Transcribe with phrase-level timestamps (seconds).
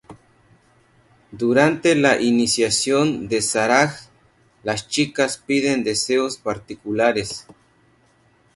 [1.31, 3.95] Durante la iniciación de Sarah,
[4.63, 7.45] las chicas piden deseos particulares.